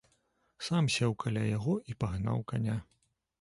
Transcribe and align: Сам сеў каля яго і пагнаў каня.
Сам 0.67 0.87
сеў 0.95 1.13
каля 1.25 1.43
яго 1.57 1.75
і 1.93 1.97
пагнаў 2.05 2.43
каня. 2.55 2.79